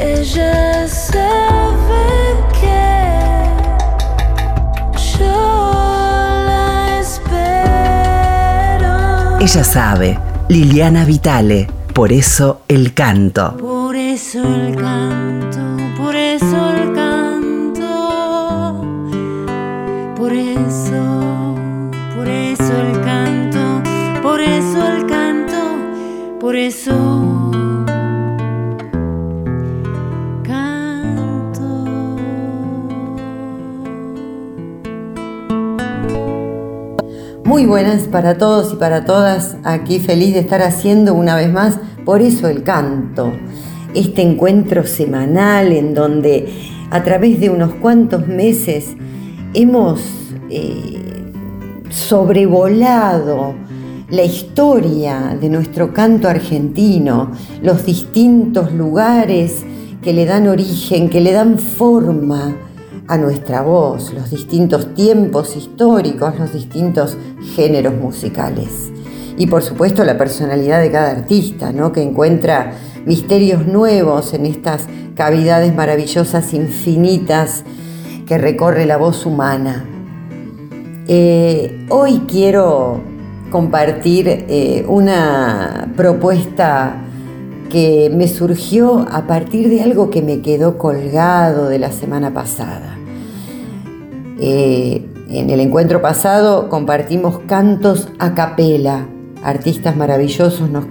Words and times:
Ella 0.00 0.86
sabe 0.86 2.36
que 2.60 3.50
yo 5.18 5.72
la 6.46 7.00
espero. 7.00 8.94
Ella 9.40 9.64
sabe, 9.64 10.16
Liliana 10.48 11.04
Vitale, 11.04 11.68
por 11.92 12.12
eso 12.12 12.60
el 12.68 12.94
canto. 12.94 13.56
Por 13.56 13.96
eso 13.96 14.38
el 14.38 14.76
canto, 14.76 15.58
por 15.96 16.14
eso 16.14 16.70
el 16.76 16.92
canto, 16.94 17.90
por 20.16 20.32
eso, 20.32 21.56
por 22.16 22.28
eso 22.28 22.72
el 22.72 23.00
canto, 23.00 23.82
por 24.22 24.40
eso 24.40 24.86
el 24.86 25.06
canto, 25.06 25.58
por 26.38 26.54
eso 26.54 26.97
Muy 37.58 37.66
buenas 37.66 38.02
para 38.02 38.38
todos 38.38 38.74
y 38.74 38.76
para 38.76 39.04
todas. 39.04 39.56
Aquí 39.64 39.98
feliz 39.98 40.32
de 40.32 40.38
estar 40.38 40.62
haciendo 40.62 41.12
una 41.12 41.34
vez 41.34 41.52
más, 41.52 41.80
por 42.04 42.22
eso 42.22 42.46
el 42.46 42.62
canto. 42.62 43.32
Este 43.96 44.22
encuentro 44.22 44.86
semanal 44.86 45.72
en 45.72 45.92
donde 45.92 46.54
a 46.92 47.02
través 47.02 47.40
de 47.40 47.50
unos 47.50 47.74
cuantos 47.74 48.28
meses 48.28 48.90
hemos 49.54 50.00
eh, 50.50 51.02
sobrevolado 51.90 53.56
la 54.08 54.22
historia 54.22 55.36
de 55.40 55.48
nuestro 55.48 55.92
canto 55.92 56.28
argentino, 56.28 57.32
los 57.60 57.84
distintos 57.84 58.72
lugares 58.72 59.64
que 60.00 60.12
le 60.12 60.26
dan 60.26 60.46
origen, 60.46 61.10
que 61.10 61.20
le 61.20 61.32
dan 61.32 61.58
forma 61.58 62.54
a 63.08 63.16
nuestra 63.16 63.62
voz, 63.62 64.12
los 64.12 64.30
distintos 64.30 64.94
tiempos 64.94 65.56
históricos, 65.56 66.38
los 66.38 66.52
distintos 66.52 67.16
géneros 67.56 67.94
musicales. 67.94 68.92
Y 69.38 69.46
por 69.46 69.62
supuesto 69.62 70.04
la 70.04 70.18
personalidad 70.18 70.80
de 70.82 70.90
cada 70.90 71.10
artista, 71.10 71.72
¿no? 71.72 71.90
que 71.90 72.02
encuentra 72.02 72.72
misterios 73.06 73.66
nuevos 73.66 74.34
en 74.34 74.44
estas 74.44 74.86
cavidades 75.14 75.74
maravillosas, 75.74 76.52
infinitas, 76.52 77.64
que 78.26 78.36
recorre 78.36 78.84
la 78.84 78.98
voz 78.98 79.24
humana. 79.24 79.86
Eh, 81.06 81.86
hoy 81.88 82.24
quiero 82.28 83.00
compartir 83.50 84.28
eh, 84.28 84.84
una 84.86 85.90
propuesta 85.96 87.04
que 87.70 88.10
me 88.14 88.28
surgió 88.28 89.06
a 89.10 89.26
partir 89.26 89.70
de 89.70 89.82
algo 89.82 90.10
que 90.10 90.20
me 90.20 90.42
quedó 90.42 90.76
colgado 90.76 91.68
de 91.68 91.78
la 91.78 91.92
semana 91.92 92.34
pasada. 92.34 92.97
Eh, 94.40 95.04
en 95.30 95.50
el 95.50 95.60
encuentro 95.60 96.00
pasado 96.00 96.68
compartimos 96.68 97.40
cantos 97.40 98.08
a 98.18 98.34
capela. 98.34 99.06
Artistas 99.42 99.96
maravillosos 99.96 100.70
nos, 100.70 100.86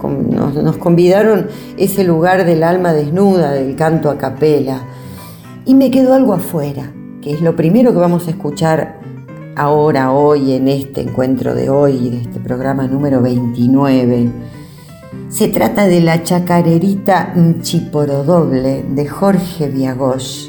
convidaron 0.76 1.48
ese 1.76 2.04
lugar 2.04 2.44
del 2.44 2.62
alma 2.62 2.92
desnuda, 2.92 3.52
del 3.52 3.76
canto 3.76 4.10
a 4.10 4.18
capela. 4.18 4.82
Y 5.64 5.74
me 5.74 5.90
quedó 5.90 6.14
algo 6.14 6.32
afuera, 6.32 6.92
que 7.20 7.32
es 7.32 7.42
lo 7.42 7.56
primero 7.56 7.92
que 7.92 7.98
vamos 7.98 8.26
a 8.26 8.30
escuchar 8.30 9.00
ahora, 9.56 10.12
hoy, 10.12 10.52
en 10.52 10.68
este 10.68 11.02
encuentro 11.02 11.54
de 11.54 11.68
hoy, 11.68 12.10
de 12.10 12.20
este 12.22 12.40
programa 12.40 12.86
número 12.86 13.20
29. 13.20 14.30
Se 15.28 15.48
trata 15.48 15.86
de 15.86 16.00
la 16.00 16.22
chacarerita 16.22 17.32
Mchiporodoble 17.34 18.84
de 18.88 19.06
Jorge 19.06 19.68
Viagosh 19.68 20.48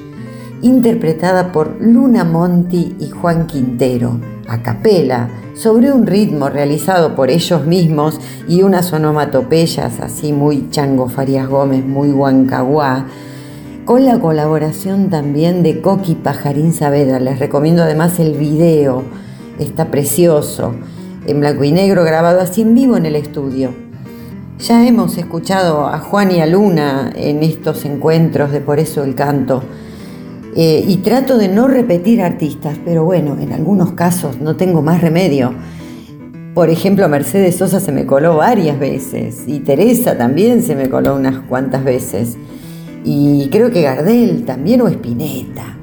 interpretada 0.61 1.51
por 1.51 1.77
Luna 1.79 2.23
Monti 2.23 2.95
y 2.99 3.09
Juan 3.09 3.47
Quintero, 3.47 4.19
a 4.47 4.61
capela, 4.61 5.29
sobre 5.53 5.91
un 5.91 6.07
ritmo 6.07 6.49
realizado 6.49 7.15
por 7.15 7.29
ellos 7.29 7.65
mismos 7.65 8.19
y 8.47 8.63
unas 8.63 8.91
onomatopeyas 8.93 9.99
así 9.99 10.33
muy 10.33 10.69
Chango 10.69 11.09
Farías 11.09 11.47
Gómez, 11.47 11.85
muy 11.85 12.11
Huancaguá, 12.11 13.05
con 13.85 14.05
la 14.05 14.19
colaboración 14.19 15.09
también 15.09 15.63
de 15.63 15.81
Coqui 15.81 16.15
Pajarín 16.15 16.73
Saavedra. 16.73 17.19
Les 17.19 17.39
recomiendo 17.39 17.83
además 17.83 18.19
el 18.19 18.37
video, 18.37 19.03
está 19.57 19.91
precioso, 19.91 20.73
en 21.25 21.39
blanco 21.39 21.63
y 21.63 21.71
negro, 21.71 22.03
grabado 22.03 22.39
así 22.39 22.61
en 22.61 22.75
vivo 22.75 22.97
en 22.97 23.05
el 23.05 23.15
estudio. 23.15 23.73
Ya 24.59 24.85
hemos 24.85 25.17
escuchado 25.17 25.87
a 25.87 25.99
Juan 25.99 26.31
y 26.31 26.41
a 26.41 26.45
Luna 26.45 27.11
en 27.15 27.43
estos 27.43 27.85
encuentros 27.85 28.51
de 28.51 28.59
Por 28.59 28.79
eso 28.79 29.03
el 29.03 29.15
canto. 29.15 29.63
Eh, 30.55 30.83
y 30.87 30.97
trato 30.97 31.37
de 31.37 31.47
no 31.47 31.67
repetir 31.67 32.21
artistas, 32.21 32.77
pero 32.83 33.05
bueno, 33.05 33.37
en 33.39 33.53
algunos 33.53 33.93
casos 33.93 34.39
no 34.41 34.55
tengo 34.55 34.81
más 34.81 35.01
remedio. 35.01 35.53
Por 36.53 36.69
ejemplo, 36.69 37.07
Mercedes 37.07 37.57
Sosa 37.57 37.79
se 37.79 37.91
me 37.91 38.05
coló 38.05 38.37
varias 38.37 38.79
veces 38.79 39.43
y 39.45 39.59
Teresa 39.59 40.17
también 40.17 40.63
se 40.63 40.75
me 40.75 40.89
coló 40.89 41.15
unas 41.15 41.39
cuantas 41.47 41.83
veces. 41.83 42.37
Y 43.05 43.47
creo 43.49 43.71
que 43.71 43.83
Gardel 43.83 44.43
también 44.43 44.81
o 44.81 44.87
Spinetta. 44.87 45.77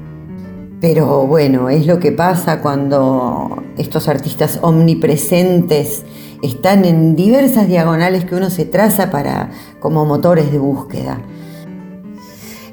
Pero 0.79 1.25
bueno, 1.25 1.69
es 1.69 1.87
lo 1.87 1.99
que 1.99 2.11
pasa 2.11 2.61
cuando 2.61 3.63
estos 3.77 4.07
artistas 4.07 4.59
omnipresentes 4.61 6.03
están 6.43 6.85
en 6.85 7.15
diversas 7.15 7.67
diagonales 7.67 8.25
que 8.25 8.35
uno 8.35 8.51
se 8.51 8.65
traza 8.65 9.09
para 9.09 9.49
como 9.79 10.05
motores 10.05 10.51
de 10.51 10.59
búsqueda. 10.59 11.19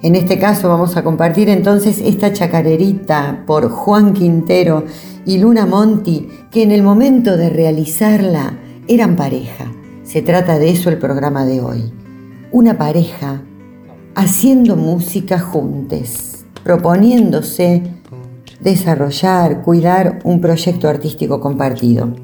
En 0.04 0.16
este 0.16 0.38
caso 0.38 0.69
vamos 0.69 0.98
a 0.98 1.03
compartir 1.03 1.48
entonces 1.48 1.98
esta 1.98 2.31
chacarerita 2.31 3.42
por 3.47 3.70
Juan 3.70 4.12
Quintero 4.12 4.84
y 5.25 5.38
Luna 5.38 5.65
Monti, 5.65 6.28
que 6.50 6.62
en 6.62 6.72
el 6.72 6.82
momento 6.82 7.38
de 7.38 7.48
realizarla 7.48 8.53
eran 8.87 9.16
pareja. 9.16 9.72
Se 10.03 10.20
trata 10.20 10.59
de 10.59 10.69
eso 10.69 10.91
el 10.91 10.98
programa 10.98 11.47
de 11.47 11.62
hoy. 11.62 11.91
Una 12.53 12.76
pareja 12.76 13.41
haciendo 14.15 14.76
música 14.76 15.38
juntos, 15.38 16.44
proponiéndose 16.62 17.82
desarrollar, 18.60 19.62
cuidar 19.62 20.19
un 20.25 20.38
proyecto 20.38 20.86
artístico 20.86 21.41
compartido. 21.41 22.15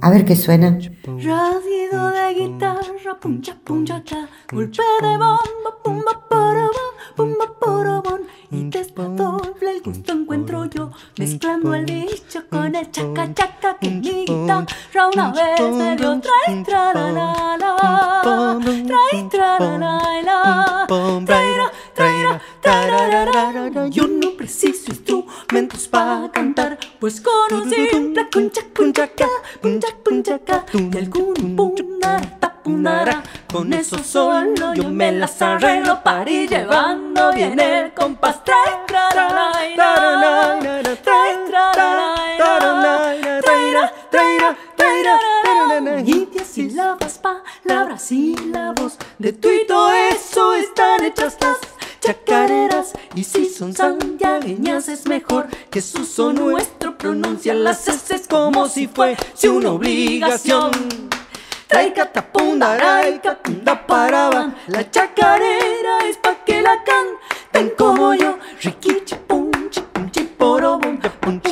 A 0.00 0.10
ver 0.10 0.24
qué 0.24 0.34
suena. 0.34 0.76
Radido 1.04 2.10
de 2.10 2.34
guitarra, 2.34 3.14
puncha, 3.20 3.56
puncha, 3.62 4.02
cha, 4.02 4.28
golpe 4.50 4.82
de 5.02 5.08
bomba, 5.18 5.70
pumba, 5.84 6.28
para, 6.28 6.68
pumba, 7.14 7.46
para, 7.60 8.00
bon. 8.00 8.22
Y 8.50 8.68
el 8.74 9.82
gusto 9.84 10.12
encuentro 10.12 10.64
yo, 10.64 10.90
mezclando 11.16 11.74
el 11.76 11.84
bicho 11.84 12.42
con 12.50 12.74
el 12.74 12.90
chaca, 12.90 13.32
chaca, 13.32 13.78
que 13.78 13.90
mi 13.90 14.24
guitarra. 14.24 14.66
Una 15.12 15.32
vez 15.32 15.60
me 15.74 15.96
dio 15.96 16.20
trae, 16.20 16.64
tra, 16.64 16.92
la, 16.92 17.12
la, 17.12 17.56
la, 17.56 18.60
trae, 18.84 19.28
tra, 19.30 19.58
la, 19.60 19.78
la, 23.26 23.70
la, 23.70 23.88
yo 23.90 24.08
no 24.08 24.32
preciso 24.36 24.90
instrumentos 24.90 25.29
para 25.90 26.30
cantar, 26.30 26.78
pues 27.00 27.20
con 27.20 27.34
un 27.52 27.68
simple 27.68 28.28
concha, 28.30 28.62
concha, 28.72 29.08
puncha, 29.60 29.88
puncha, 30.04 30.38
y 30.72 30.96
algún 30.96 31.56
punara, 31.56 32.60
punara. 32.62 33.22
Con 33.52 33.72
eso 33.72 33.98
solo 33.98 34.74
yo 34.74 34.88
me 34.90 35.10
las 35.10 35.42
arreglo 35.42 36.04
para 36.04 36.30
ir 36.30 36.48
llevando 36.48 37.32
bien 37.32 37.58
el 37.58 37.92
compás. 37.94 38.44
Trae, 38.44 38.86
trae, 38.86 39.74
trae, 39.74 39.74
y 46.06 46.26
diez 46.26 46.46
sílabas, 46.46 47.18
palabras, 47.18 48.02
sílabos, 48.02 48.98
de 49.18 49.32
tu 49.32 49.50
y 49.50 49.66
todo 49.66 49.90
eso 49.92 50.54
están 50.54 51.04
hechas 51.04 51.36
las 51.40 51.69
chacareras 52.00 52.92
y 53.14 53.24
si 53.24 53.46
son 53.46 53.74
santiagueñas 53.74 54.88
es 54.88 55.06
mejor 55.06 55.46
que 55.70 55.80
su 55.80 56.04
son 56.04 56.36
nuestro 56.36 56.96
pronuncia 56.96 57.54
las 57.54 57.86
S 57.86 58.22
como 58.28 58.68
si 58.68 58.88
fuese 58.88 59.48
una 59.48 59.72
obligación. 59.72 60.70
Traika 61.66 62.10
tapunda, 62.10 62.76
raika, 62.76 63.36
tunda 63.36 63.86
paraban, 63.86 64.56
la 64.66 64.90
chacarera 64.90 65.98
es 66.08 66.16
pa' 66.16 66.44
que 66.44 66.60
la 66.62 66.82
canten 66.82 67.70
como 67.78 68.12
yo, 68.14 68.38
riquichi 68.60 69.14
punchi, 69.14 69.80
punchi 69.80 70.22
porobum, 70.36 70.98
punchara, 71.20 71.49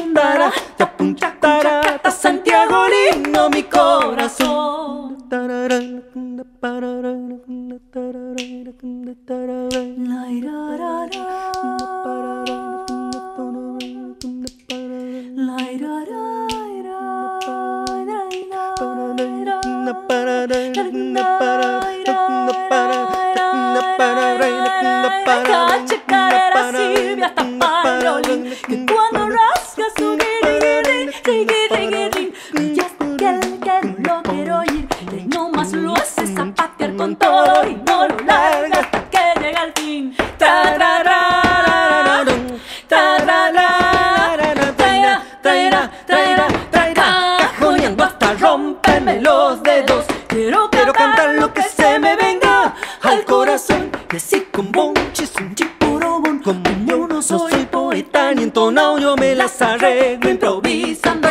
con 54.89 55.05
bonches, 55.05 55.33
un 55.41 55.55
chipurobón. 55.55 56.39
Como 56.41 56.63
yo 56.87 57.07
no 57.07 57.23
soy 57.23 57.67
poeta 57.67 58.33
ni 58.35 58.45
entonado, 58.45 58.99
yo 58.99 59.17
me 59.17 59.35
las 59.35 59.61
arreglo 59.61 60.31
improvisando. 60.31 61.29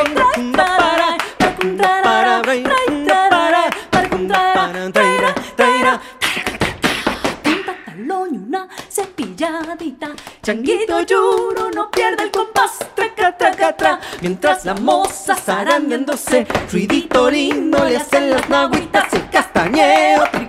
Para, 0.55 1.17
para, 1.41 1.61
para, 2.03 2.41
para, 2.41 3.57
Traira, 4.91 5.35
traira, 5.55 6.01
Un 7.45 7.65
pantalón 7.65 8.33
y 8.33 8.37
una 8.37 8.67
cepilladita. 8.89 10.11
Changuito 10.41 11.01
lloro, 11.01 11.71
no 11.71 11.89
pierde 11.91 12.23
el 12.23 12.31
compás. 12.31 12.79
Traca, 12.95 13.35
traca, 13.35 13.75
tra. 13.75 13.99
Mientras 14.21 14.65
la 14.65 14.75
moza 14.75 15.35
zarandeándose, 15.35 16.47
ruidito 16.71 17.29
lindo 17.29 17.83
le 17.85 17.97
hacen 17.97 18.29
las 18.29 18.47
nagüitas 18.49 19.13
y 19.13 19.17
el 19.17 19.29
castañeo. 19.29 20.46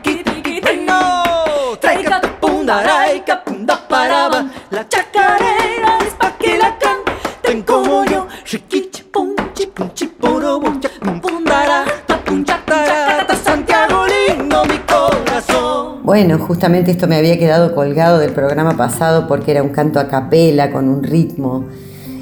Bueno, 16.02 16.38
justamente 16.38 16.90
esto 16.90 17.06
me 17.06 17.16
había 17.16 17.38
quedado 17.38 17.74
colgado 17.74 18.18
del 18.18 18.32
programa 18.32 18.76
pasado 18.76 19.26
porque 19.28 19.52
era 19.52 19.62
un 19.62 19.70
canto 19.70 19.98
a 19.98 20.08
capela 20.08 20.70
con 20.70 20.90
un 20.90 21.02
ritmo. 21.02 21.64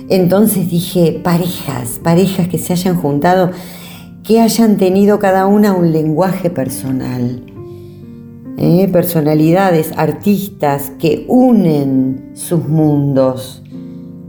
Entonces 0.08 0.70
dije, 0.70 1.20
parejas, 1.24 1.98
parejas 2.00 2.46
que 2.46 2.58
se 2.58 2.72
hayan 2.72 2.94
juntado, 2.94 3.50
que 4.22 4.40
hayan 4.40 4.76
tenido 4.76 5.18
cada 5.18 5.46
una 5.46 5.72
un 5.72 5.90
lenguaje 5.90 6.50
personal. 6.50 7.55
¿Eh? 8.56 8.88
Personalidades, 8.92 9.92
artistas 9.96 10.92
que 10.98 11.24
unen 11.28 12.30
sus 12.34 12.66
mundos 12.68 13.62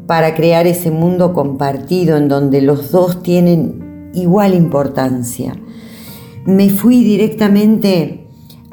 para 0.08 0.36
crear 0.36 0.68
ese 0.68 0.92
mundo 0.92 1.34
compartido 1.34 2.18
en 2.18 2.28
donde 2.28 2.62
los 2.62 2.92
dos 2.92 3.22
tienen 3.24 4.12
igual 4.14 4.54
importancia. 4.54 5.54
Me 6.46 6.70
fui 6.70 7.04
directamente 7.04 8.28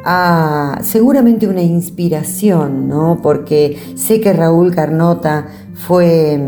a 0.05 0.79
seguramente 0.83 1.49
una 1.49 1.63
inspiración, 1.63 2.89
¿no? 2.89 3.19
Porque 3.23 3.77
sé 3.95 4.21
que 4.21 4.33
Raúl 4.33 4.75
Carnota 4.75 5.49
fue 5.75 6.39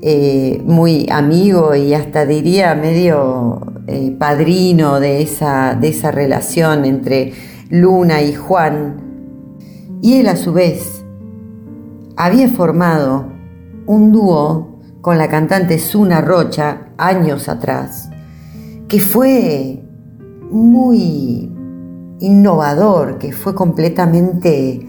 eh, 0.00 0.60
muy 0.64 1.06
amigo 1.10 1.76
y 1.76 1.94
hasta 1.94 2.26
diría 2.26 2.74
medio 2.74 3.60
eh, 3.86 4.16
padrino 4.18 4.98
de 4.98 5.22
esa, 5.22 5.76
de 5.80 5.88
esa 5.88 6.10
relación 6.10 6.84
entre 6.84 7.32
Luna 7.72 8.20
y 8.20 8.34
Juan. 8.34 9.00
Y 10.02 10.18
él 10.18 10.28
a 10.28 10.36
su 10.36 10.52
vez 10.52 11.02
había 12.18 12.48
formado 12.48 13.32
un 13.86 14.12
dúo 14.12 14.78
con 15.00 15.16
la 15.16 15.28
cantante 15.28 15.78
Suna 15.78 16.20
Rocha 16.20 16.88
años 16.98 17.48
atrás, 17.48 18.10
que 18.88 19.00
fue 19.00 19.82
muy 20.50 21.50
innovador, 22.20 23.16
que 23.16 23.32
fue 23.32 23.54
completamente 23.54 24.86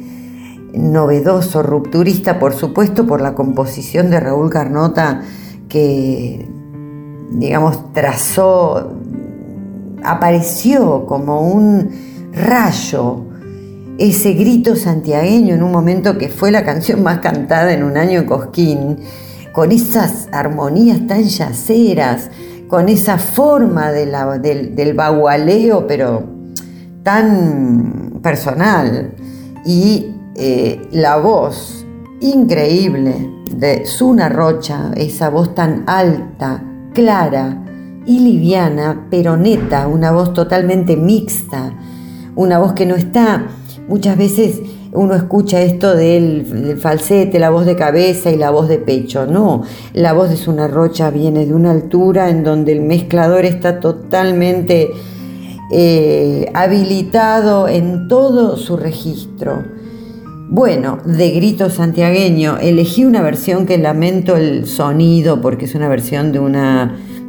novedoso, 0.74 1.64
rupturista, 1.64 2.38
por 2.38 2.52
supuesto, 2.52 3.08
por 3.08 3.22
la 3.22 3.34
composición 3.34 4.10
de 4.10 4.20
Raúl 4.20 4.50
Carnota, 4.50 5.22
que, 5.70 6.46
digamos, 7.32 7.94
trazó, 7.94 8.92
apareció 10.04 11.06
como 11.06 11.50
un 11.50 12.12
rayo, 12.34 13.26
ese 13.98 14.34
grito 14.34 14.76
santiagueño 14.76 15.54
en 15.56 15.64
un 15.64 15.72
momento 15.72 16.18
que 16.18 16.30
fue 16.30 16.52
la 16.52 16.64
canción 16.66 17.04
más 17.04 17.20
cantada 17.20 17.74
en 17.74 17.84
un 17.84 17.96
año 17.98 18.22
en 18.22 18.26
Cosquín, 18.26 18.98
con 19.52 19.72
esas 19.72 20.28
armonías 20.32 21.06
tan 21.06 21.24
yaceras, 21.24 22.32
con 22.68 22.90
esa 22.90 23.20
forma 23.20 23.92
de 23.92 24.08
la- 24.08 24.40
del, 24.40 24.76
del 24.76 24.96
bagualeo, 24.96 25.86
pero 25.86 26.24
tan 27.04 28.20
personal, 28.24 29.14
y 29.66 30.08
eh, 30.36 30.82
la 30.92 31.18
voz 31.18 31.86
increíble 32.20 33.30
de 33.56 33.86
Suna 33.86 34.28
Rocha, 34.30 34.92
esa 34.96 35.30
voz 35.30 35.54
tan 35.54 35.84
alta, 35.86 36.64
clara 36.94 37.64
y 38.08 38.20
liviana, 38.20 39.06
pero 39.12 39.38
neta, 39.38 39.88
una 39.88 40.12
voz 40.12 40.34
totalmente 40.34 40.96
mixta, 40.98 41.74
una 42.36 42.60
voz 42.60 42.74
que 42.74 42.86
no 42.86 42.96
está, 42.96 43.48
muchas 43.88 44.18
veces 44.18 44.62
uno 44.94 45.16
escucha 45.16 45.62
esto 45.62 45.96
del, 45.96 46.78
falsete, 46.80 47.40
la 47.40 47.50
voz 47.50 47.66
de 47.66 47.76
cabeza 47.76 48.32
y 48.32 48.38
la 48.38 48.52
voz 48.52 48.68
de 48.68 48.78
pecho, 48.78 49.26
no, 49.26 49.64
la 49.94 50.14
voz 50.14 50.30
de 50.30 50.38
Suna 50.38 50.68
Rocha 50.68 51.10
viene 51.10 51.46
de 51.46 51.54
una 51.54 51.72
altura 51.72 52.30
en 52.30 52.44
donde 52.44 52.74
el 52.74 52.82
mezclador 52.82 53.46
está 53.46 53.80
totalmente 53.80 54.92
eh, 55.72 56.52
habilitado 56.54 57.68
en 57.68 58.08
todo 58.08 58.58
su 58.58 58.78
registro. 58.78 59.64
Bueno, 60.50 61.00
de 61.04 61.32
grito 61.32 61.72
santiagueño, 61.72 62.58
elegí 62.62 63.06
una 63.06 63.24
versión 63.24 63.66
que 63.66 63.80
lamento 63.80 64.36
el 64.36 64.68
sonido 64.68 65.42
porque 65.42 65.66
es 65.66 65.74
una 65.74 65.88
versión 65.88 66.32
de 66.32 66.38
un 66.38 66.56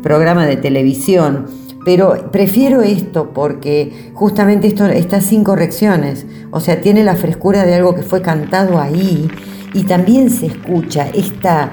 programa 0.03 0.45
de 0.45 0.57
televisión, 0.59 1.47
pero 1.85 2.31
prefiero 2.31 2.83
esto 2.83 3.31
porque 3.35 4.11
justamente 4.15 4.67
esto 4.67 4.87
está 4.87 5.21
sin 5.21 5.45
correcciones, 5.45 6.27
o 6.51 6.61
sea, 6.61 6.81
tiene 6.81 7.05
la 7.05 7.17
frescura 7.17 7.65
de 7.65 7.75
algo 7.75 7.95
que 7.95 8.03
fue 8.03 8.23
cantado 8.23 8.81
ahí 8.81 9.29
y 9.75 9.83
también 9.85 10.31
se 10.31 10.47
escucha 10.47 11.09
esta, 11.13 11.71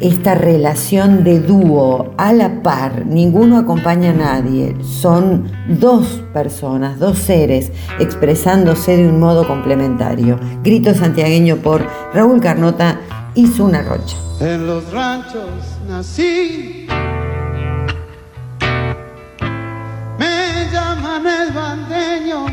esta 0.00 0.34
relación 0.34 1.24
de 1.24 1.40
dúo 1.40 2.12
a 2.18 2.32
la 2.32 2.62
par, 2.62 3.06
ninguno 3.06 3.56
acompaña 3.58 4.10
a 4.10 4.14
nadie, 4.14 4.76
son 4.82 5.50
dos 5.68 6.22
personas, 6.32 6.98
dos 6.98 7.18
seres 7.18 7.72
expresándose 8.00 8.96
de 8.96 9.08
un 9.08 9.20
modo 9.20 9.46
complementario. 9.46 10.38
Grito 10.62 10.94
santiagueño 10.94 11.56
por 11.56 11.86
Raúl 12.12 12.40
Carnota 12.40 13.00
y 13.34 13.46
Zuna 13.46 13.82
Rocha. 13.82 14.16
En 14.40 14.66
los 14.66 14.92
ranchos 14.92 15.48
nací. 15.88 16.86
El 21.42 21.52
bandeño. 21.52 22.46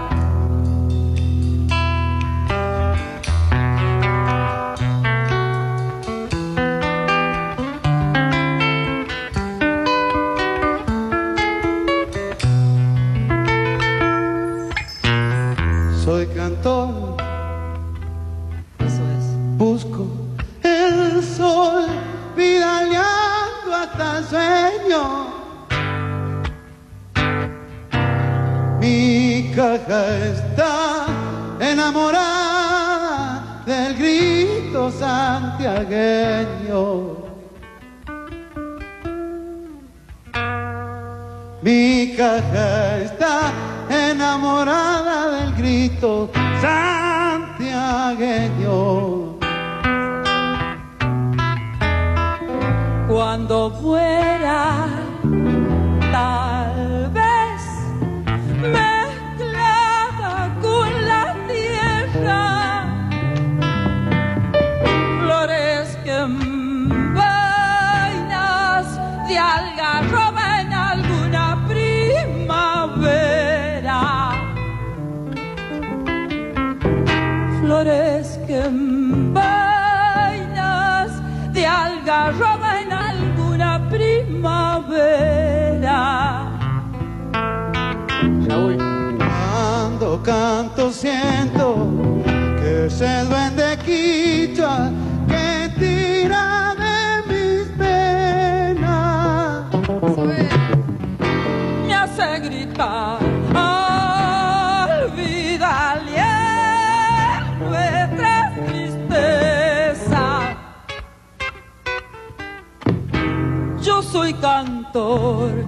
Caja 29.56 30.18
está 30.18 31.06
enamorada 31.60 33.64
del 33.66 33.96
grito 33.96 34.92
santiagueño. 34.92 37.24
Mi 41.62 42.14
caja 42.18 42.98
está 43.00 43.54
enamorada 43.90 45.32
del 45.32 45.56
grito 45.56 46.30
santiagueño. 46.62 49.40
Cuando 53.08 53.72
fuera, 53.80 54.33
canto 90.24 90.92
siento 90.92 91.90
que 92.58 92.86
es 92.86 93.02
el 93.02 93.30
duende 93.30 93.78
quichua 93.86 94.90
que 95.28 95.70
tira 95.78 96.74
de 96.84 97.24
mis 97.28 97.68
penas. 97.78 99.66
me 101.86 101.94
hace 101.94 102.40
gritar. 102.40 103.20
Olvídale 105.04 106.24
nuestra 107.60 108.54
tristeza. 108.66 110.24
Yo 113.82 114.02
soy 114.02 114.34
cantor, 114.36 115.66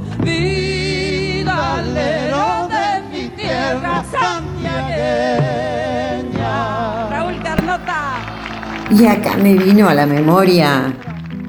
Y 8.92 9.06
acá 9.08 9.36
me 9.36 9.56
vino 9.56 9.90
a 9.90 9.96
la 9.96 10.06
memoria 10.06 10.94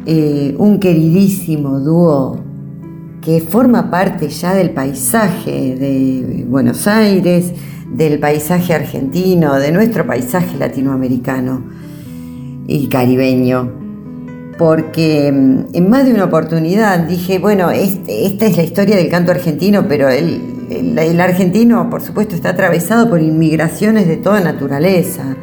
eh, 0.07 0.55
un 0.57 0.81
queridísimo 0.81 1.81
dúo 1.81 2.41
que 3.21 3.41
forma 3.41 3.91
parte 3.91 4.29
ya 4.31 4.55
del 4.55 4.71
paisaje 4.71 5.77
de 5.77 6.45
Buenos 6.49 6.87
Aires, 6.87 7.53
del 7.93 8.19
paisaje 8.19 8.73
argentino, 8.73 9.57
de 9.57 9.71
nuestro 9.71 10.07
paisaje 10.07 10.57
latinoamericano 10.57 11.63
y 12.67 12.89
caribeño. 12.89 13.71
Porque 14.57 15.31
mm, 15.31 15.75
en 15.75 15.91
más 15.91 16.07
de 16.07 16.15
una 16.15 16.25
oportunidad 16.25 17.01
dije, 17.01 17.39
bueno, 17.39 17.71
esta 17.71 18.47
es 18.47 18.57
la 18.57 18.63
historia 18.63 18.97
del 18.97 19.11
canto 19.11 19.33
argentino, 19.33 19.87
pero 19.87 20.09
el 20.09 21.21
argentino, 21.21 21.91
por 21.91 22.01
supuesto, 22.01 22.35
está 22.35 22.51
atravesado 22.51 23.11
por 23.11 23.21
inmigraciones 23.21 24.09
de 24.09 24.17
toda 24.17 24.41
naturaleza. 24.41 25.37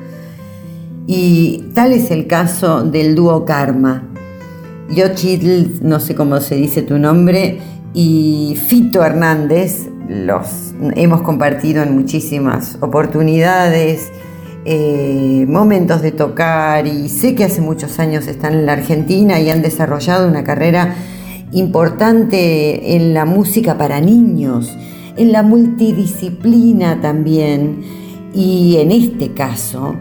Y 1.05 1.65
tal 1.73 1.91
es 1.91 2.11
el 2.11 2.27
caso 2.27 2.83
del 2.83 3.15
dúo 3.15 3.45
Karma. 3.45 4.09
Yochitl, 4.89 5.85
no 5.85 5.99
sé 5.99 6.15
cómo 6.15 6.39
se 6.39 6.55
dice 6.55 6.81
tu 6.81 6.97
nombre, 6.97 7.59
y 7.93 8.57
Fito 8.67 9.03
Hernández, 9.03 9.89
los 10.07 10.73
hemos 10.95 11.21
compartido 11.21 11.83
en 11.83 11.95
muchísimas 11.95 12.77
oportunidades, 12.81 14.11
eh, 14.65 15.45
momentos 15.47 16.01
de 16.01 16.11
tocar, 16.11 16.87
y 16.87 17.09
sé 17.09 17.35
que 17.35 17.45
hace 17.45 17.61
muchos 17.61 17.99
años 17.99 18.27
están 18.27 18.53
en 18.53 18.65
la 18.65 18.73
Argentina 18.73 19.39
y 19.39 19.49
han 19.49 19.61
desarrollado 19.61 20.27
una 20.27 20.43
carrera 20.43 20.95
importante 21.51 22.95
en 22.95 23.13
la 23.13 23.25
música 23.25 23.77
para 23.77 23.99
niños, 23.99 24.71
en 25.17 25.31
la 25.31 25.43
multidisciplina 25.43 27.01
también, 27.01 27.83
y 28.33 28.77
en 28.77 28.91
este 28.91 29.33
caso, 29.33 29.95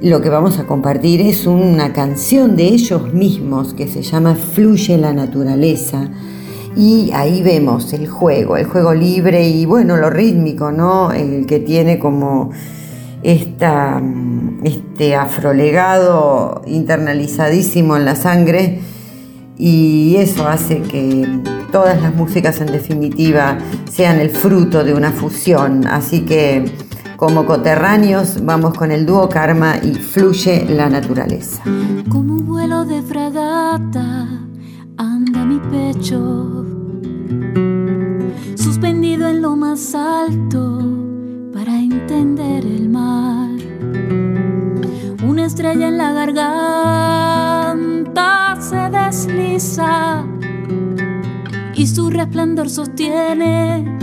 lo 0.00 0.20
que 0.20 0.28
vamos 0.28 0.58
a 0.58 0.66
compartir 0.66 1.20
es 1.20 1.46
una 1.46 1.92
canción 1.92 2.56
de 2.56 2.64
ellos 2.64 3.12
mismos 3.12 3.74
que 3.74 3.88
se 3.88 4.02
llama 4.02 4.34
Fluye 4.34 4.96
la 4.96 5.12
naturaleza. 5.12 6.08
Y 6.76 7.10
ahí 7.12 7.42
vemos 7.42 7.92
el 7.92 8.06
juego, 8.06 8.56
el 8.56 8.66
juego 8.66 8.94
libre 8.94 9.48
y 9.48 9.66
bueno, 9.66 9.96
lo 9.96 10.10
rítmico, 10.10 10.70
¿no? 10.70 11.10
El 11.10 11.46
que 11.46 11.58
tiene 11.58 11.98
como 11.98 12.50
esta, 13.24 13.98
mm, 14.00 14.60
este 14.64 15.16
afrolegado 15.16 16.62
internalizadísimo 16.66 17.96
en 17.96 18.04
la 18.04 18.14
sangre 18.14 18.80
y 19.58 20.14
eso 20.16 20.46
hace 20.46 20.82
que 20.82 21.26
todas 21.72 22.00
las 22.00 22.14
músicas 22.14 22.60
en 22.60 22.68
definitiva 22.68 23.58
sean 23.90 24.20
el 24.20 24.30
fruto 24.30 24.84
de 24.84 24.94
una 24.94 25.10
fusión. 25.10 25.86
Así 25.88 26.20
que 26.20 26.64
como 27.18 27.44
coterráneos 27.46 28.44
vamos 28.44 28.74
con 28.74 28.92
el 28.92 29.04
dúo 29.04 29.28
Karma 29.28 29.76
y 29.82 29.94
Fluye 29.94 30.64
la 30.66 30.88
naturaleza. 30.88 31.60
Como 32.08 32.34
un 32.34 32.46
vuelo 32.46 32.84
de 32.84 33.02
fragata 33.02 34.28
anda 34.96 35.44
mi 35.44 35.58
pecho, 35.58 36.64
suspendido 38.54 39.26
en 39.26 39.42
lo 39.42 39.56
más 39.56 39.96
alto 39.96 40.78
para 41.52 41.76
entender 41.76 42.64
el 42.64 42.88
mar. 42.88 43.50
Una 45.26 45.46
estrella 45.46 45.88
en 45.88 45.98
la 45.98 46.12
garganta 46.12 47.88
se 48.60 48.90
desliza 48.90 50.24
y 51.74 51.84
su 51.84 52.10
resplandor 52.10 52.70
sostiene 52.70 53.98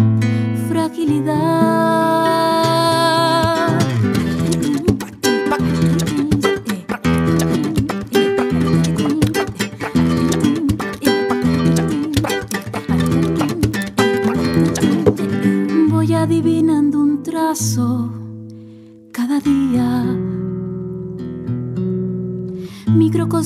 fragilidad. 0.68 2.65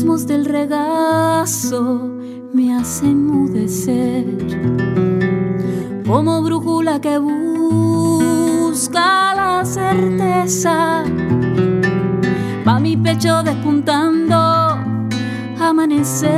Microcosmos 0.09 0.25
del 0.25 0.45
regazo 0.45 2.09
me 2.51 2.75
hace 2.75 3.05
enmudecer, 3.05 4.25
como 6.07 6.41
brújula 6.41 6.99
que 6.99 7.19
busca 7.19 8.55
la 9.35 9.63
certeza, 9.63 11.03
va 12.67 12.79
mi 12.79 12.97
pecho 12.97 13.43
despuntando, 13.43 14.35
amanecer, 15.59 16.31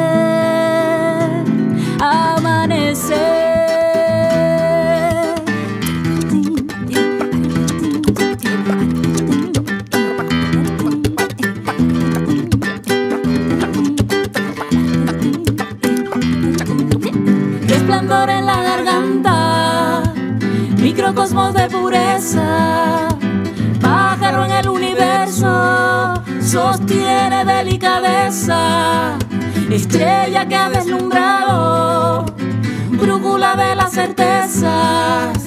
amanecer. 2.01 2.30
Microcosmos 21.12 21.53
de 21.53 21.68
pureza, 21.68 23.10
pájaro 23.82 24.46
en 24.46 24.51
el 24.51 24.70
universo, 24.70 26.13
sostiene 26.41 27.44
delicadeza, 27.44 29.18
estrella 29.70 30.48
que 30.48 30.56
ha 30.56 30.70
deslumbrado, 30.70 32.25
brújula 32.91 33.58
de 33.58 33.75
las 33.75 33.91
certezas, 33.91 35.38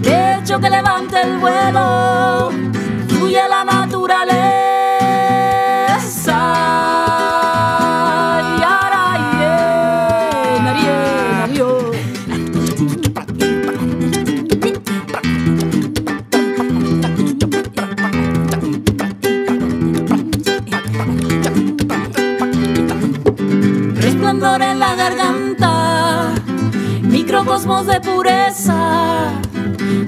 pecho 0.00 0.60
que 0.60 0.70
levanta 0.70 1.22
el 1.22 1.38
vuelo, 1.38 2.50
fluye 3.08 3.48
la 3.48 3.64
naturaleza. 3.64 4.30
Microcosmos 27.30 27.86
de 27.86 28.00
pureza, 28.00 29.30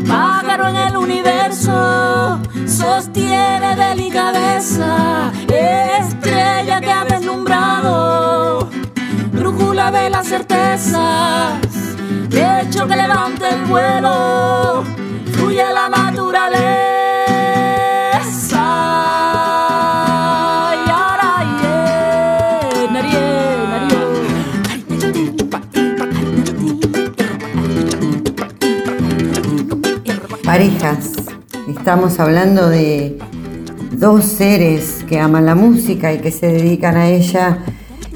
pájaro 0.08 0.66
en 0.66 0.76
el 0.76 0.96
universo, 0.96 2.40
sostiene 2.66 3.76
delicadeza, 3.76 5.30
estrella 6.00 6.80
que 6.80 6.90
ha 6.90 7.04
deslumbrado, 7.04 8.68
brújula 9.34 9.92
de 9.92 10.10
las 10.10 10.26
certezas, 10.26 11.60
pecho 12.28 12.88
que 12.88 12.96
levanta 12.96 13.50
el 13.50 13.66
vuelo, 13.66 14.31
Estamos 31.68 32.18
hablando 32.18 32.68
de 32.68 33.16
dos 33.92 34.24
seres 34.24 35.04
que 35.08 35.20
aman 35.20 35.46
la 35.46 35.54
música 35.54 36.12
y 36.12 36.18
que 36.18 36.32
se 36.32 36.48
dedican 36.48 36.96
a 36.96 37.08
ella 37.08 37.58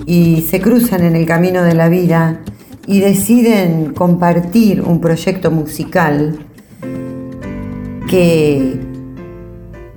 y 0.04 0.42
se 0.50 0.60
cruzan 0.60 1.04
en 1.04 1.14
el 1.14 1.26
camino 1.26 1.62
de 1.62 1.74
la 1.76 1.88
vida 1.88 2.40
y 2.84 2.98
deciden 2.98 3.92
compartir 3.92 4.82
un 4.82 5.00
proyecto 5.00 5.52
musical 5.52 6.40
que 8.10 8.80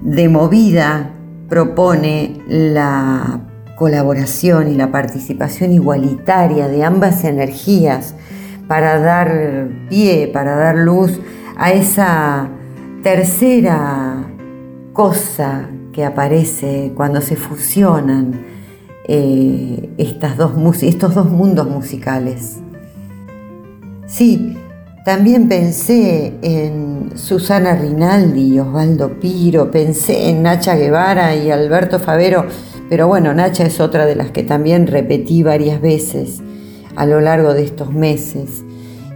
de 0.02 0.30
movida 0.30 1.10
propone 1.50 2.40
la 2.48 3.42
colaboración 3.78 4.72
y 4.72 4.76
la 4.76 4.92
participación 4.92 5.72
igualitaria 5.74 6.68
de 6.68 6.84
ambas 6.84 7.24
energías 7.24 8.14
para 8.68 9.00
dar 9.00 9.70
pie, 9.90 10.30
para 10.32 10.56
dar 10.56 10.76
luz 10.76 11.20
a 11.58 11.72
esa 11.72 12.52
tercera 13.04 14.26
cosa 14.94 15.70
que 15.94 16.04
aparece 16.04 16.92
cuando 16.96 17.22
se 17.22 17.36
fusionan 17.36 18.46
eh, 19.08 19.90
estos 19.98 20.38
dos 20.38 21.30
mundos 21.30 21.68
musicales. 21.68 22.58
Sí, 24.06 24.58
también 25.06 25.48
pensé 25.48 26.34
en 26.42 27.12
Susana 27.16 27.76
Rinaldi 27.76 28.56
y 28.56 28.60
Osvaldo 28.60 29.20
Piro, 29.20 29.72
pensé 29.72 30.30
en 30.30 30.44
Nacha 30.44 30.76
Guevara 30.76 31.36
y 31.36 31.52
Alberto 31.52 32.00
Favero, 32.00 32.46
pero 32.90 33.08
bueno, 33.08 33.34
Nacha 33.34 33.66
es 33.66 33.80
otra 33.80 34.06
de 34.06 34.16
las 34.16 34.32
que 34.32 34.44
también 34.44 34.88
repetí 34.88 35.42
varias 35.42 35.80
veces 35.80 36.42
a 36.96 37.06
lo 37.06 37.22
largo 37.22 37.54
de 37.54 37.64
estos 37.64 37.94
meses. 37.94 38.64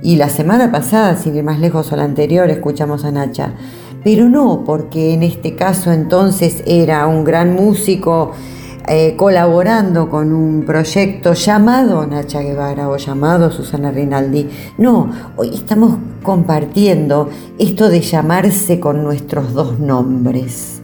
Y 0.03 0.17
la 0.17 0.27
semana 0.27 0.69
pasada, 0.69 1.15
sin 1.15 1.33
ir 1.33 1.45
más 1.45 1.59
lejos 1.59 1.89
o 1.93 1.95
la 1.95 2.03
anterior, 2.03 2.49
escuchamos 2.49 3.05
a 3.05 3.11
Nacha. 3.11 3.53
Pero 4.03 4.27
no 4.27 4.65
porque 4.65 5.13
en 5.13 5.23
este 5.23 5.55
caso 5.55 5.93
entonces 5.93 6.61
era 6.65 7.07
un 7.07 7.23
gran 7.23 7.55
músico 7.55 8.31
eh, 8.85 9.15
colaborando 9.15 10.09
con 10.09 10.33
un 10.33 10.65
proyecto 10.65 11.31
llamado 11.31 12.05
Nacha 12.05 12.41
Guevara 12.41 12.89
o 12.89 12.97
llamado 12.97 13.49
Susana 13.49 13.91
Rinaldi. 13.91 14.49
No, 14.77 15.09
hoy 15.37 15.51
estamos 15.53 15.95
compartiendo 16.21 17.29
esto 17.57 17.87
de 17.87 18.01
llamarse 18.01 18.81
con 18.81 19.03
nuestros 19.05 19.53
dos 19.53 19.79
nombres, 19.79 20.81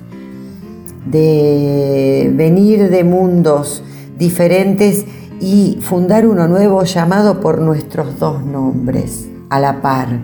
de 1.05 2.31
venir 2.33 2.89
de 2.89 3.03
mundos 3.03 3.83
diferentes 4.17 5.05
y 5.39 5.77
fundar 5.81 6.27
uno 6.27 6.47
nuevo 6.47 6.83
llamado 6.83 7.39
por 7.39 7.59
nuestros 7.59 8.19
dos 8.19 8.43
nombres, 8.43 9.29
a 9.49 9.59
la 9.59 9.81
par. 9.81 10.19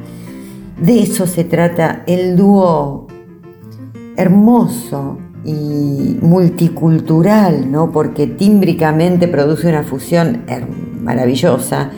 De 0.80 1.02
eso 1.02 1.26
se 1.26 1.44
trata 1.44 2.04
el 2.06 2.36
dúo 2.36 3.08
hermoso 4.18 5.18
y 5.46 6.18
multicultural, 6.22 7.72
¿no? 7.72 7.92
porque 7.92 8.28
tímbricamente 8.28 9.28
produce 9.28 9.70
una 9.70 9.84
fusión 9.84 10.44
maravillosa 11.02 11.92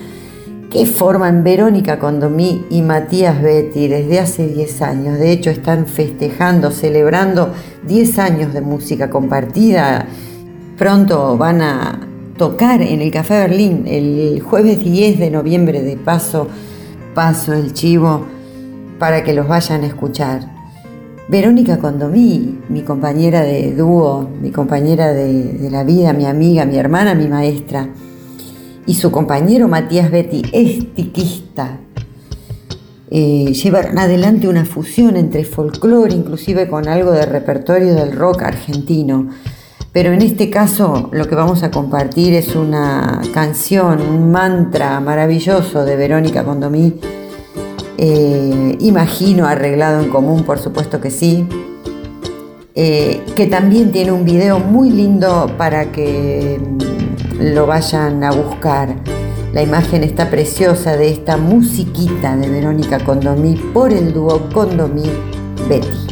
que 0.69 0.85
forman 0.85 1.43
Verónica 1.43 1.97
Condomí 1.97 2.65
y 2.69 2.81
Matías 2.81 3.41
Betty 3.41 3.87
desde 3.87 4.19
hace 4.19 4.47
10 4.47 4.81
años. 4.81 5.17
De 5.17 5.31
hecho, 5.31 5.49
están 5.49 5.87
festejando, 5.87 6.71
celebrando 6.71 7.53
10 7.87 8.19
años 8.19 8.53
de 8.53 8.61
música 8.61 9.09
compartida. 9.09 10.07
Pronto 10.77 11.37
van 11.37 11.61
a 11.61 12.06
tocar 12.37 12.81
en 12.81 13.01
el 13.01 13.11
Café 13.11 13.39
Berlín 13.39 13.85
el 13.87 14.39
jueves 14.41 14.79
10 14.79 15.19
de 15.19 15.31
noviembre 15.31 15.81
de 15.81 15.97
paso, 15.97 16.47
paso 17.13 17.53
el 17.53 17.73
chivo 17.73 18.25
para 18.99 19.23
que 19.23 19.33
los 19.33 19.47
vayan 19.47 19.83
a 19.83 19.87
escuchar. 19.87 20.55
Verónica 21.27 21.77
Condomí, 21.79 22.59
mi 22.69 22.83
compañera 22.83 23.41
de 23.41 23.75
dúo, 23.75 24.29
mi 24.41 24.51
compañera 24.51 25.11
de, 25.13 25.69
la 25.69 25.83
vida, 25.83 26.13
mi 26.13 26.25
amiga, 26.25 26.65
mi 26.65 26.77
hermana, 26.77 27.15
mi 27.15 27.27
maestra, 27.27 27.89
y 28.85 28.93
su 28.93 29.11
compañero 29.11 29.67
Matías 29.67 30.09
Betty, 30.09 30.43
estiquista, 30.53 31.79
eh, 33.09 33.51
llevaron 33.53 33.97
adelante 33.99 34.47
una 34.47 34.63
fusión 34.63 35.17
entre 35.17 35.43
folclore, 35.43 36.13
inclusive 36.13 36.69
con 36.69 36.87
algo 36.87 37.11
de 37.11 37.25
repertorio 37.25 37.93
del 37.93 38.13
rock 38.13 38.43
argentino. 38.43 39.27
Pero 39.97 40.13
en 40.13 40.21
este 40.21 40.51
caso 40.51 41.09
lo 41.11 41.27
que 41.27 41.33
vamos 41.33 41.63
a 41.63 41.71
compartir 41.71 42.35
es 42.35 42.55
una 42.55 43.19
canción, 43.33 43.99
un 43.99 44.31
mantra 44.31 44.99
maravilloso 44.99 45.85
de 45.85 45.95
Verónica 45.95 46.43
Condomí, 46.43 46.99
eh, 47.97 48.77
imagino 48.79 49.47
arreglado 49.47 50.03
en 50.03 50.09
común, 50.09 50.43
por 50.43 50.59
supuesto 50.59 51.01
que 51.01 51.09
sí, 51.09 51.47
eh, 52.75 53.23
que 53.35 53.47
también 53.47 53.91
tiene 53.91 54.11
un 54.11 54.23
video 54.23 54.59
muy 54.59 54.91
lindo 54.91 55.51
para 55.57 55.91
que 55.91 56.61
mm, 56.61 57.55
lo 57.55 57.65
vayan 57.65 58.23
a 58.23 58.29
buscar. 58.29 58.93
La 59.51 59.63
imagen 59.63 60.03
está 60.03 60.29
preciosa 60.29 60.95
de 60.95 61.09
esta 61.09 61.37
musiquita 61.37 62.37
de 62.37 62.47
Verónica 62.47 62.99
Condomí 62.99 63.55
por 63.73 63.91
el 63.91 64.13
dúo 64.13 64.47
Condomí 64.53 65.09
Betty. 65.67 66.06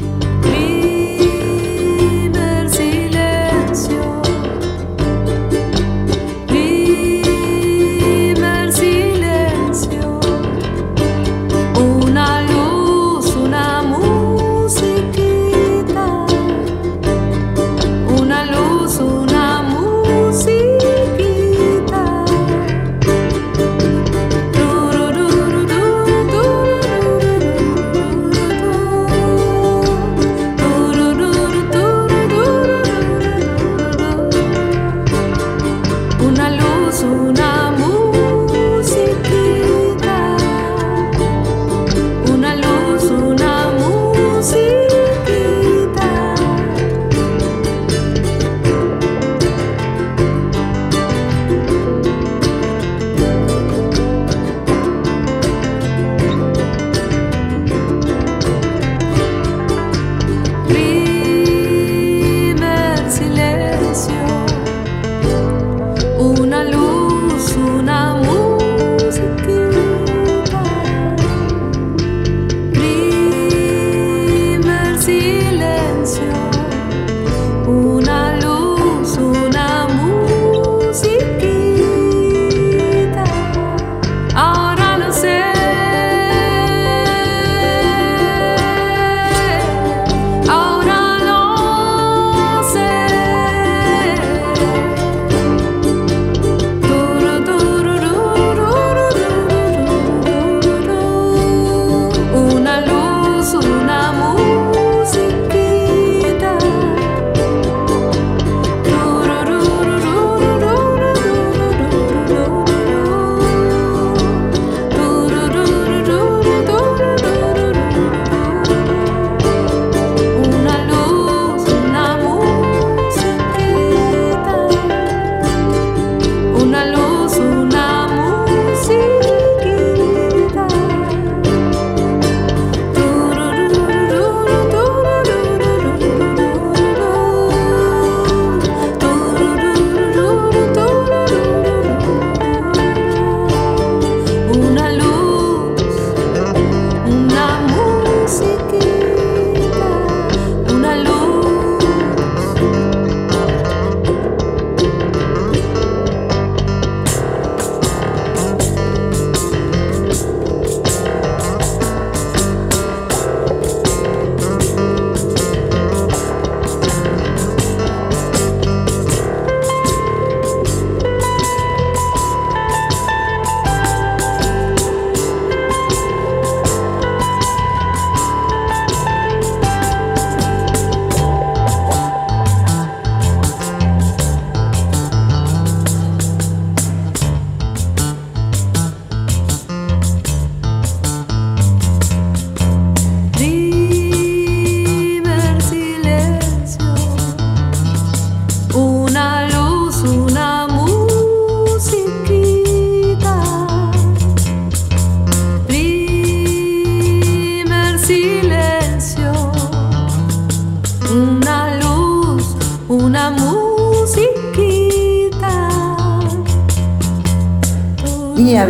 tsunami. 36.95 37.84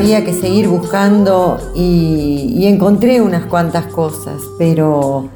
Que 0.05 0.33
seguir 0.33 0.67
buscando 0.67 1.57
y, 1.73 2.53
y 2.57 2.67
encontré 2.67 3.21
unas 3.21 3.45
cuantas 3.45 3.87
cosas, 3.87 4.41
pero 4.59 5.29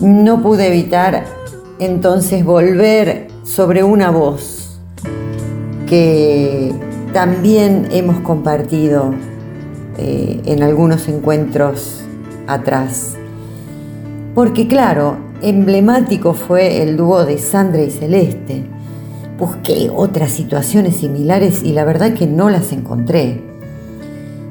no 0.00 0.42
pude 0.42 0.66
evitar 0.66 1.24
entonces 1.78 2.44
volver 2.44 3.28
sobre 3.42 3.82
una 3.82 4.10
voz 4.10 4.78
que 5.86 6.72
también 7.12 7.88
hemos 7.90 8.20
compartido 8.20 9.14
eh, 9.98 10.40
en 10.44 10.62
algunos 10.62 11.08
encuentros 11.08 12.02
atrás. 12.46 13.16
Porque 14.34 14.68
claro, 14.68 15.16
emblemático 15.42 16.34
fue 16.34 16.82
el 16.82 16.96
dúo 16.96 17.24
de 17.24 17.38
Sandra 17.38 17.82
y 17.82 17.90
Celeste. 17.90 18.64
Busqué 19.38 19.90
otras 19.94 20.30
situaciones 20.32 20.96
similares 20.96 21.62
y 21.62 21.72
la 21.72 21.84
verdad 21.84 22.12
que 22.12 22.26
no 22.26 22.50
las 22.50 22.72
encontré. 22.72 23.49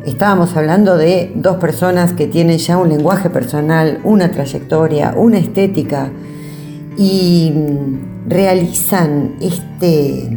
Estábamos 0.10 0.58
hablando 0.58 0.98
de 0.98 1.32
dos 1.36 1.58
personas 1.58 2.14
que 2.14 2.26
tienen 2.26 2.58
ya 2.58 2.80
un 2.80 2.90
lenguaje 2.90 3.30
personal, 3.30 4.00
una 4.04 4.32
trayectoria, 4.32 5.14
una 5.16 5.38
estética 5.38 6.10
y 6.98 7.54
realizan 8.28 9.36
este 9.40 10.36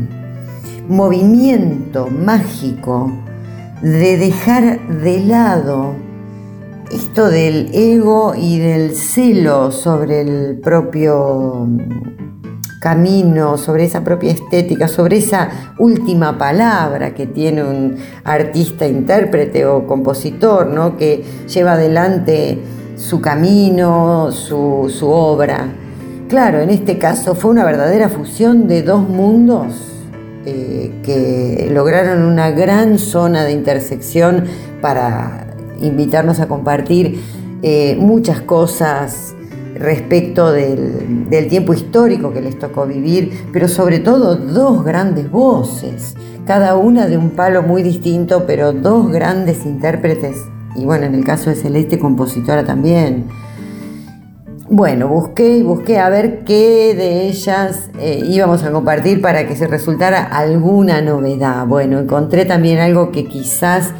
movimiento 0.88 2.08
mágico 2.08 3.10
de 3.80 4.18
dejar 4.18 4.86
de 4.88 5.20
lado 5.20 5.94
esto 6.92 7.30
del 7.30 7.70
ego 7.72 8.34
y 8.36 8.58
del 8.58 8.94
celo 8.94 9.72
sobre 9.72 10.20
el 10.20 10.60
propio 10.60 11.66
camino, 12.82 13.56
sobre 13.58 13.84
esa 13.84 14.02
propia 14.02 14.32
estética, 14.32 14.88
sobre 14.88 15.18
esa 15.18 15.48
última 15.78 16.36
palabra 16.36 17.14
que 17.14 17.28
tiene 17.28 17.62
un 17.62 17.94
artista, 18.24 18.88
intérprete 18.88 19.64
o 19.64 19.86
compositor, 19.86 20.66
¿no? 20.66 20.96
que 20.96 21.22
lleva 21.46 21.74
adelante 21.74 22.58
su 22.96 23.20
camino, 23.20 24.32
su, 24.32 24.92
su 24.92 25.08
obra. 25.08 25.68
Claro, 26.28 26.58
en 26.58 26.70
este 26.70 26.98
caso 26.98 27.36
fue 27.36 27.52
una 27.52 27.64
verdadera 27.64 28.08
fusión 28.08 28.66
de 28.66 28.82
dos 28.82 29.08
mundos 29.08 29.92
eh, 30.44 30.90
que 31.04 31.70
lograron 31.72 32.22
una 32.24 32.50
gran 32.50 32.98
zona 32.98 33.44
de 33.44 33.52
intersección 33.52 34.46
para 34.80 35.46
invitarnos 35.80 36.40
a 36.40 36.48
compartir 36.48 37.22
eh, 37.62 37.96
muchas 38.00 38.40
cosas 38.40 39.36
respecto 39.74 40.52
del, 40.52 41.28
del, 41.30 41.48
tiempo 41.48 41.72
histórico 41.72 42.32
que 42.32 42.40
les 42.40 42.58
tocó 42.58 42.86
vivir, 42.86 43.48
pero 43.52 43.68
sobre 43.68 43.98
todo 43.98 44.36
dos 44.36 44.84
grandes 44.84 45.30
voces, 45.30 46.14
cada 46.46 46.76
una 46.76 47.06
de 47.06 47.16
un 47.16 47.30
palo 47.30 47.62
muy 47.62 47.82
distinto, 47.82 48.44
pero 48.46 48.72
dos 48.72 49.10
grandes 49.10 49.64
intérpretes, 49.64 50.36
y 50.76 50.84
bueno, 50.84 51.06
en 51.06 51.14
el 51.14 51.24
caso 51.24 51.50
de 51.50 51.56
Celeste, 51.56 51.98
compositora 51.98 52.64
también. 52.64 53.26
Bueno, 54.74 55.06
busqué 55.06 55.58
y 55.58 55.62
busqué 55.62 55.98
a 55.98 56.08
ver 56.08 56.44
qué 56.44 56.94
de 56.96 57.28
ellas 57.28 57.90
eh, 57.98 58.22
íbamos 58.24 58.62
a 58.62 58.72
compartir 58.72 59.20
para 59.20 59.46
que 59.46 59.54
se 59.54 59.66
resultara 59.66 60.22
alguna 60.22 61.02
novedad. 61.02 61.66
Bueno, 61.66 61.98
encontré 61.98 62.46
también 62.46 62.78
algo 62.78 63.12
que 63.12 63.26
quizás 63.26 63.92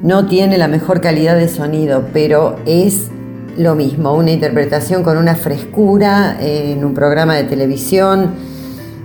no 0.00 0.26
tiene 0.26 0.56
la 0.56 0.66
mejor 0.66 1.02
calidad 1.02 1.36
de 1.36 1.48
sonido, 1.48 2.04
pero 2.12 2.56
es 2.64 3.10
lo 3.56 3.74
mismo, 3.74 4.14
una 4.14 4.30
interpretación 4.30 5.02
con 5.02 5.18
una 5.18 5.34
frescura 5.34 6.38
eh, 6.40 6.72
en 6.72 6.84
un 6.84 6.94
programa 6.94 7.34
de 7.34 7.44
televisión. 7.44 8.30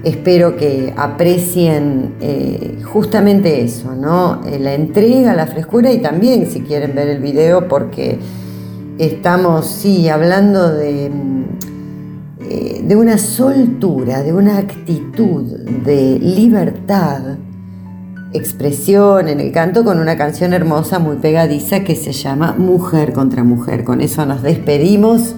Espero 0.03 0.55
que 0.55 0.93
aprecien 0.95 2.15
eh, 2.21 2.79
justamente 2.83 3.61
eso, 3.61 3.93
¿no? 3.95 4.41
Eh, 4.45 4.59
la 4.59 4.73
entrega, 4.73 5.33
la 5.33 5.47
frescura 5.47 5.91
y 5.91 5.99
también 5.99 6.45
si 6.45 6.61
quieren 6.61 6.95
ver 6.95 7.09
el 7.09 7.19
video 7.19 7.67
porque 7.67 8.19
estamos, 8.97 9.65
sí, 9.65 10.07
hablando 10.07 10.73
de, 10.73 11.11
eh, 12.49 12.81
de 12.83 12.95
una 12.95 13.17
soltura, 13.17 14.23
de 14.23 14.33
una 14.33 14.57
actitud 14.59 15.43
de 15.83 16.19
libertad, 16.19 17.37
expresión 18.37 19.27
en 19.27 19.39
el 19.39 19.51
canto 19.51 19.83
con 19.83 19.99
una 19.99 20.17
canción 20.17 20.53
hermosa, 20.53 20.99
muy 20.99 21.17
pegadiza, 21.17 21.83
que 21.83 21.95
se 21.95 22.13
llama 22.13 22.55
Mujer 22.57 23.13
contra 23.13 23.43
Mujer. 23.43 23.83
Con 23.83 24.01
eso 24.01 24.25
nos 24.25 24.41
despedimos. 24.41 25.35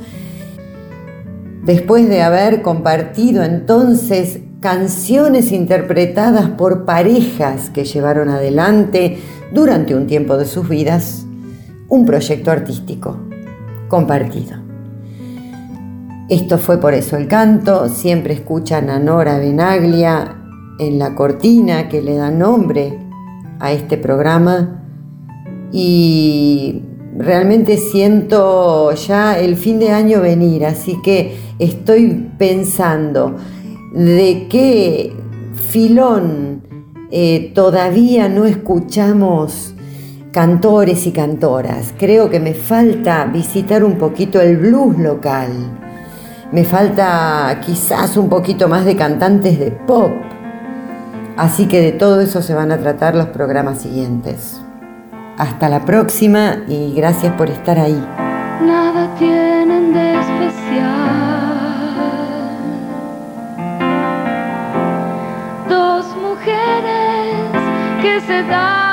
Después 1.63 2.07
de 2.09 2.21
haber 2.21 2.61
compartido 2.61 3.43
entonces 3.43 4.39
canciones 4.59 5.51
interpretadas 5.51 6.49
por 6.49 6.85
parejas 6.85 7.69
que 7.69 7.85
llevaron 7.85 8.29
adelante 8.29 9.19
durante 9.53 9.95
un 9.95 10.07
tiempo 10.07 10.37
de 10.37 10.45
sus 10.45 10.67
vidas 10.67 11.25
un 11.87 12.05
proyecto 12.05 12.51
artístico 12.51 13.17
compartido. 13.87 14.57
Esto 16.29 16.59
fue 16.59 16.79
por 16.79 16.93
eso 16.93 17.17
el 17.17 17.27
canto, 17.27 17.89
siempre 17.89 18.35
escuchan 18.35 18.89
a 18.89 18.99
Nora 18.99 19.39
Benaglia 19.39 20.38
en 20.79 20.97
la 20.99 21.15
cortina 21.15 21.89
que 21.89 22.01
le 22.01 22.15
da 22.15 22.31
nombre 22.31 22.97
a 23.59 23.71
este 23.71 23.97
programa 23.97 24.83
y 25.71 26.81
realmente 27.17 27.77
siento 27.77 28.93
ya 28.93 29.37
el 29.37 29.55
fin 29.55 29.79
de 29.79 29.91
año 29.91 30.21
venir, 30.21 30.65
así 30.65 30.99
que 31.03 31.37
estoy 31.59 32.31
pensando 32.37 33.35
de 33.93 34.47
qué 34.49 35.13
filón 35.69 36.63
eh, 37.11 37.51
todavía 37.53 38.29
no 38.29 38.45
escuchamos 38.45 39.73
cantores 40.31 41.07
y 41.07 41.11
cantoras. 41.11 41.93
Creo 41.97 42.29
que 42.29 42.39
me 42.39 42.53
falta 42.53 43.25
visitar 43.25 43.83
un 43.83 43.97
poquito 43.97 44.39
el 44.39 44.57
blues 44.57 44.97
local. 44.97 45.49
Me 46.51 46.63
falta 46.63 47.59
quizás 47.65 48.15
un 48.17 48.29
poquito 48.29 48.67
más 48.67 48.85
de 48.85 48.95
cantantes 48.95 49.59
de 49.59 49.71
pop. 49.71 50.11
Así 51.39 51.69
que 51.69 51.79
de 51.79 51.93
todo 51.93 52.19
eso 52.19 52.41
se 52.41 52.53
van 52.53 52.73
a 52.73 52.79
tratar 52.79 53.15
los 53.15 53.27
programas 53.27 53.77
siguientes. 53.77 54.59
Hasta 55.37 55.69
la 55.69 55.85
próxima 55.85 56.57
y 56.67 56.93
gracias 56.93 57.33
por 57.35 57.49
estar 57.49 57.79
ahí. 57.79 58.05
Nada 58.61 59.15
tienen 59.17 59.93
de 59.93 60.19
especial. 60.19 60.57
Dos 65.69 66.07
mujeres 66.17 67.45
que 68.01 68.19
se 68.27 68.43
dan 68.43 68.88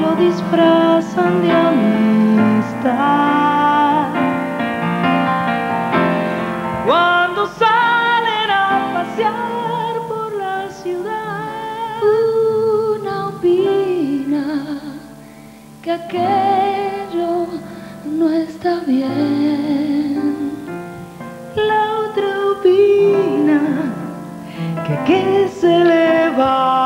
lo 0.00 0.14
disfrazan 0.16 1.42
de 1.42 1.50
amistad. 1.50 2.96
Cuando 6.86 7.46
salen 7.46 8.50
a 8.50 8.90
pasear 8.94 9.94
por 10.08 10.32
la 10.34 10.70
ciudad. 10.70 12.00
Una 13.00 13.28
opina 13.28 14.44
que 15.82 15.92
aquello 15.92 17.46
no 18.04 18.28
está 18.30 18.80
bien. 18.86 20.52
La 21.56 21.82
otra 22.04 22.28
opina 22.52 23.60
que 24.86 24.94
qué 25.06 25.48
se 25.48 25.84
le 25.84 26.30
va 26.30 26.85